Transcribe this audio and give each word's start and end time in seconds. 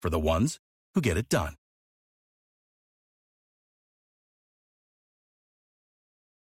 for 0.00 0.10
the 0.10 0.20
ones 0.20 0.58
who 0.94 1.00
get 1.00 1.16
it 1.16 1.28
done. 1.28 1.54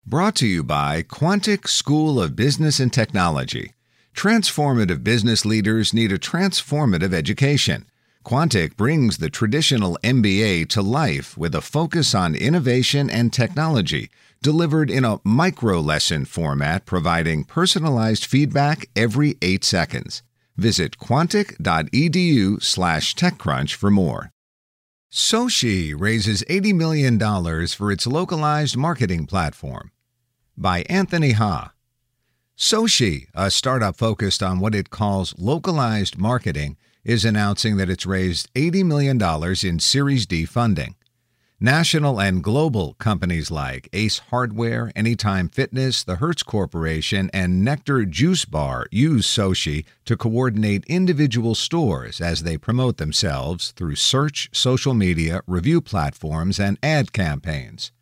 Brought 0.07 0.35
to 0.37 0.47
you 0.47 0.65
by 0.65 1.03
Quantic 1.03 1.69
School 1.69 2.21
of 2.21 2.35
Business 2.35 2.81
and 2.81 2.93
Technology. 2.93 3.75
Transformative 4.13 5.05
business 5.05 5.45
leaders 5.45 5.95
need 5.95 6.11
a 6.11 6.19
transformative 6.19 7.15
education. 7.15 7.87
Quantic 8.25 8.77
brings 8.77 9.19
the 9.19 9.31
traditional 9.31 9.97
MBA 10.03 10.69
to 10.71 10.83
life 10.83 11.39
with 11.39 11.55
a 11.55 11.61
focus 11.61 12.15
on 12.15 12.35
innovation 12.35 13.09
and 13.09 13.33
technology, 13.33 14.11
delivered 14.43 14.91
in 14.91 15.05
a 15.05 15.21
micro 15.23 15.81
lesson 15.81 16.25
format 16.25 16.87
providing 16.87 17.45
personalized 17.45 18.27
feedback 18.27 18.89
every 18.97 19.37
eight 19.43 19.65
seconds. 19.65 20.23
Visit 20.61 20.99
quantic.edu 20.99 22.63
slash 22.63 23.15
TechCrunch 23.15 23.73
for 23.73 23.91
more. 23.91 24.31
Soci 25.11 25.99
raises 25.99 26.45
$80 26.51 26.75
million 26.75 27.19
for 27.69 27.91
its 27.91 28.07
localized 28.07 28.77
marketing 28.77 29.25
platform. 29.25 29.91
By 30.59 30.83
Anthony 30.83 31.33
Ha. 31.33 31.73
Soci, 32.59 33.29
a 33.33 33.51
startup 33.51 33.97
focused 33.97 34.43
on 34.43 34.61
what 34.61 34.75
it 34.75 34.91
calls 34.91 35.35
localized 35.39 36.19
marketing, 36.19 36.77
is 37.05 37.25
announcing 37.25 37.79
that 37.79 37.89
it's 37.89 38.05
raised 38.05 38.53
$80 38.53 38.85
million 38.85 39.19
in 39.65 39.81
Series 39.81 40.27
D 40.27 40.45
funding. 40.45 40.95
National 41.63 42.19
and 42.19 42.43
global 42.43 42.95
companies 42.95 43.51
like 43.51 43.91
Ace 43.93 44.19
Hardware, 44.31 44.91
Anytime 44.97 45.51
Fitness, 45.51 46.03
the 46.03 46.17
Hertz 46.17 46.43
Corporation, 46.43 47.29
and 47.35 47.69
Nekter 47.69 48.09
Juice 48.09 48.47
Bar 48.47 48.87
use 48.91 49.27
Soci 49.27 49.85
to 50.07 50.17
coordinate 50.17 50.87
individual 50.87 51.55
stores 51.55 52.19
as 52.19 52.45
they 52.45 52.57
promote 52.57 52.97
themselves 52.97 53.73
through 53.73 53.97
search, 53.97 54.49
social 54.55 54.95
media, 54.95 55.43
review 55.47 55.83
platforms, 55.83 56.59
and 56.59 56.79
ad 56.83 57.13
campaigns. 57.13 57.93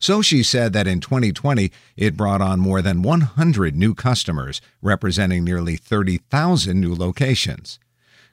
Soshi 0.00 0.42
said 0.42 0.72
that 0.72 0.86
in 0.86 1.00
2020, 1.00 1.70
it 1.98 2.16
brought 2.16 2.40
on 2.40 2.60
more 2.60 2.80
than 2.80 3.02
100 3.02 3.76
new 3.76 3.94
customers, 3.94 4.62
representing 4.80 5.44
nearly 5.44 5.76
30,000 5.76 6.80
new 6.80 6.94
locations. 6.94 7.78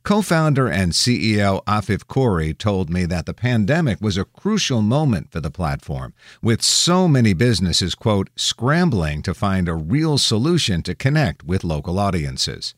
Co 0.03 0.21
founder 0.21 0.67
and 0.67 0.93
CEO 0.93 1.63
Afif 1.65 2.05
Khoury 2.05 2.57
told 2.57 2.89
me 2.89 3.05
that 3.05 3.25
the 3.25 3.33
pandemic 3.33 3.99
was 4.01 4.17
a 4.17 4.23
crucial 4.25 4.81
moment 4.81 5.31
for 5.31 5.41
the 5.41 5.51
platform, 5.51 6.13
with 6.41 6.61
so 6.61 7.07
many 7.07 7.33
businesses, 7.33 7.95
quote, 7.95 8.29
scrambling 8.35 9.21
to 9.23 9.33
find 9.33 9.67
a 9.67 9.75
real 9.75 10.17
solution 10.17 10.81
to 10.83 10.95
connect 10.95 11.43
with 11.43 11.63
local 11.65 11.99
audiences. 11.99 12.75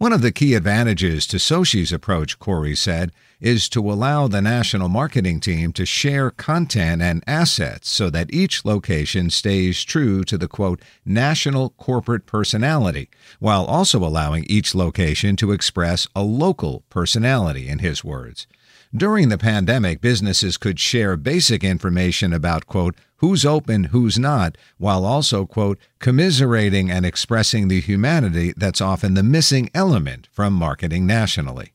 One 0.00 0.14
of 0.14 0.22
the 0.22 0.32
key 0.32 0.54
advantages 0.54 1.26
to 1.26 1.38
Soci's 1.38 1.92
approach, 1.92 2.38
Khoury 2.38 2.74
said, 2.74 3.12
is 3.38 3.68
to 3.68 3.92
allow 3.92 4.28
the 4.28 4.40
national 4.40 4.88
marketing 4.88 5.40
team 5.40 5.74
to 5.74 5.84
share 5.84 6.30
content 6.30 7.02
and 7.02 7.22
assets 7.26 7.90
so 7.90 8.08
that 8.08 8.32
each 8.32 8.64
location 8.64 9.28
stays 9.28 9.84
true 9.84 10.24
to 10.24 10.38
the 10.38 10.48
quote, 10.48 10.80
national 11.04 11.68
corporate 11.76 12.24
personality, 12.24 13.10
while 13.40 13.66
also 13.66 13.98
allowing 13.98 14.44
each 14.44 14.74
location 14.74 15.36
to 15.36 15.52
express 15.52 16.08
a 16.16 16.22
local 16.22 16.82
personality, 16.88 17.68
in 17.68 17.80
his 17.80 18.02
words. 18.02 18.46
During 18.94 19.28
the 19.28 19.38
pandemic, 19.38 20.00
businesses 20.00 20.56
could 20.56 20.80
share 20.80 21.16
basic 21.16 21.62
information 21.62 22.32
about, 22.32 22.66
quote, 22.66 22.96
who's 23.18 23.46
open, 23.46 23.84
who's 23.84 24.18
not, 24.18 24.58
while 24.78 25.04
also, 25.04 25.46
quote, 25.46 25.78
commiserating 26.00 26.90
and 26.90 27.06
expressing 27.06 27.68
the 27.68 27.80
humanity 27.80 28.52
that's 28.56 28.80
often 28.80 29.14
the 29.14 29.22
missing 29.22 29.70
element 29.74 30.28
from 30.32 30.54
marketing 30.54 31.06
nationally. 31.06 31.72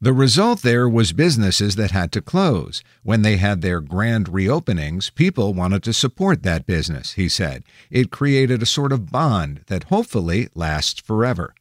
The 0.00 0.12
result 0.12 0.62
there 0.62 0.88
was 0.88 1.12
businesses 1.12 1.76
that 1.76 1.92
had 1.92 2.10
to 2.12 2.20
close. 2.20 2.82
When 3.04 3.22
they 3.22 3.36
had 3.36 3.62
their 3.62 3.80
grand 3.80 4.26
reopenings, 4.26 5.14
people 5.14 5.54
wanted 5.54 5.84
to 5.84 5.92
support 5.92 6.42
that 6.42 6.66
business, 6.66 7.12
he 7.12 7.28
said. 7.28 7.62
It 7.88 8.10
created 8.10 8.62
a 8.62 8.66
sort 8.66 8.92
of 8.92 9.12
bond 9.12 9.60
that 9.68 9.84
hopefully 9.84 10.48
lasts 10.56 11.00
forever. 11.00 11.54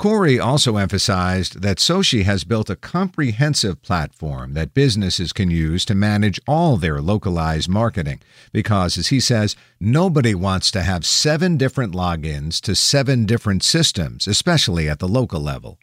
Khoury 0.00 0.42
also 0.42 0.78
emphasized 0.78 1.60
that 1.60 1.76
Soci 1.76 2.22
has 2.22 2.44
built 2.44 2.70
a 2.70 2.74
comprehensive 2.74 3.82
platform 3.82 4.54
that 4.54 4.72
businesses 4.72 5.30
can 5.34 5.50
use 5.50 5.84
to 5.84 5.94
manage 5.94 6.40
all 6.48 6.78
their 6.78 7.02
localized 7.02 7.68
marketing 7.68 8.18
because, 8.50 8.96
as 8.96 9.08
he 9.08 9.20
says, 9.20 9.56
nobody 9.78 10.34
wants 10.34 10.70
to 10.70 10.80
have 10.80 11.04
seven 11.04 11.58
different 11.58 11.92
logins 11.94 12.62
to 12.62 12.74
seven 12.74 13.26
different 13.26 13.62
systems, 13.62 14.26
especially 14.26 14.88
at 14.88 15.00
the 15.00 15.06
local 15.06 15.42
level. 15.42 15.78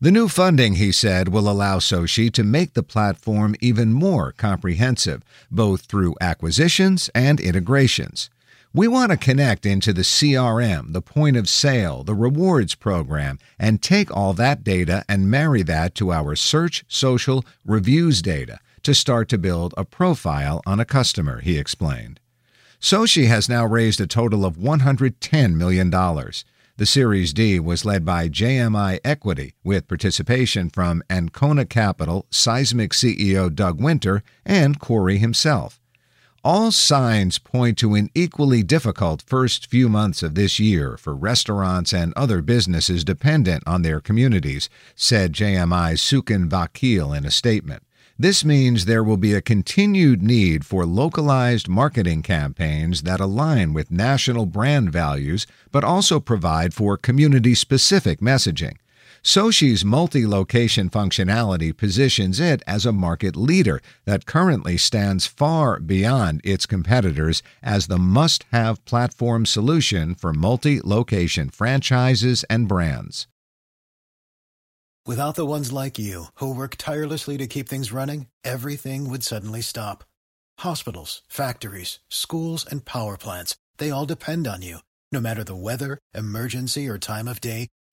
The 0.00 0.10
new 0.10 0.26
funding, 0.26 0.74
he 0.74 0.90
said, 0.90 1.28
will 1.28 1.48
allow 1.48 1.78
Soci 1.78 2.32
to 2.32 2.42
make 2.42 2.74
the 2.74 2.82
platform 2.82 3.54
even 3.60 3.92
more 3.92 4.32
comprehensive, 4.32 5.22
both 5.48 5.82
through 5.82 6.16
acquisitions 6.20 7.08
and 7.14 7.38
integrations. 7.38 8.30
We 8.76 8.88
want 8.88 9.12
to 9.12 9.16
connect 9.16 9.66
into 9.66 9.92
the 9.92 10.02
CRM, 10.02 10.94
the 10.94 11.00
point 11.00 11.36
of 11.36 11.48
sale, 11.48 12.02
the 12.02 12.16
rewards 12.16 12.74
program, 12.74 13.38
and 13.56 13.80
take 13.80 14.10
all 14.10 14.32
that 14.32 14.64
data 14.64 15.04
and 15.08 15.30
marry 15.30 15.62
that 15.62 15.94
to 15.94 16.12
our 16.12 16.34
search, 16.34 16.84
social, 16.88 17.44
reviews 17.64 18.20
data 18.20 18.58
to 18.82 18.92
start 18.92 19.28
to 19.28 19.38
build 19.38 19.74
a 19.76 19.84
profile 19.84 20.60
on 20.66 20.80
a 20.80 20.84
customer, 20.84 21.40
he 21.40 21.56
explained. 21.56 22.18
Soci 22.80 23.28
has 23.28 23.48
now 23.48 23.64
raised 23.64 24.00
a 24.00 24.08
total 24.08 24.44
of 24.44 24.56
$110 24.56 25.54
million. 25.54 25.88
The 25.88 26.84
Series 26.84 27.32
D 27.32 27.60
was 27.60 27.84
led 27.84 28.04
by 28.04 28.28
JMI 28.28 28.98
Equity, 29.04 29.54
with 29.62 29.86
participation 29.86 30.68
from 30.68 31.04
Ankona 31.08 31.68
Capital, 31.68 32.26
Seismic 32.28 32.90
CEO 32.90 33.54
Doug 33.54 33.80
Winter, 33.80 34.24
and 34.44 34.80
Khoury 34.80 35.18
himself. 35.20 35.80
All 36.46 36.72
signs 36.72 37.38
point 37.38 37.78
to 37.78 37.94
an 37.94 38.10
equally 38.14 38.62
difficult 38.62 39.22
first 39.22 39.70
few 39.70 39.88
months 39.88 40.22
of 40.22 40.34
this 40.34 40.60
year 40.60 40.98
for 40.98 41.16
restaurants 41.16 41.90
and 41.94 42.12
other 42.16 42.42
businesses 42.42 43.02
dependent 43.02 43.62
on 43.66 43.80
their 43.80 43.98
communities, 43.98 44.68
said 44.94 45.32
JMI's 45.32 46.02
Suken 46.02 46.50
Vakil 46.50 47.16
in 47.16 47.24
a 47.24 47.30
statement. 47.30 47.82
This 48.18 48.44
means 48.44 48.84
there 48.84 49.02
will 49.02 49.16
be 49.16 49.32
a 49.32 49.40
continued 49.40 50.22
need 50.22 50.66
for 50.66 50.84
localized 50.84 51.66
marketing 51.66 52.20
campaigns 52.20 53.04
that 53.04 53.20
align 53.20 53.72
with 53.72 53.90
national 53.90 54.44
brand 54.44 54.92
values, 54.92 55.46
but 55.72 55.82
also 55.82 56.20
provide 56.20 56.74
for 56.74 56.98
community 56.98 57.54
specific 57.54 58.20
messaging. 58.20 58.76
Soci's 59.26 59.86
multi 59.86 60.26
location 60.26 60.90
functionality 60.90 61.74
positions 61.74 62.38
it 62.38 62.62
as 62.66 62.84
a 62.84 62.92
market 62.92 63.36
leader 63.36 63.80
that 64.04 64.26
currently 64.26 64.76
stands 64.76 65.26
far 65.26 65.80
beyond 65.80 66.42
its 66.44 66.66
competitors 66.66 67.42
as 67.62 67.86
the 67.86 67.96
must 67.96 68.44
have 68.52 68.84
platform 68.84 69.46
solution 69.46 70.14
for 70.14 70.34
multi 70.34 70.78
location 70.84 71.48
franchises 71.48 72.44
and 72.50 72.68
brands. 72.68 73.26
Without 75.06 75.36
the 75.36 75.46
ones 75.46 75.72
like 75.72 75.98
you, 75.98 76.26
who 76.34 76.54
work 76.54 76.76
tirelessly 76.76 77.38
to 77.38 77.46
keep 77.46 77.66
things 77.66 77.92
running, 77.92 78.26
everything 78.44 79.08
would 79.08 79.22
suddenly 79.22 79.62
stop. 79.62 80.04
Hospitals, 80.58 81.22
factories, 81.28 81.98
schools, 82.10 82.66
and 82.70 82.84
power 82.84 83.16
plants, 83.16 83.56
they 83.78 83.90
all 83.90 84.04
depend 84.04 84.46
on 84.46 84.60
you. 84.60 84.78
No 85.12 85.20
matter 85.20 85.44
the 85.44 85.56
weather, 85.56 85.98
emergency, 86.14 86.88
or 86.88 86.98
time 86.98 87.28
of 87.28 87.40
day, 87.40 87.68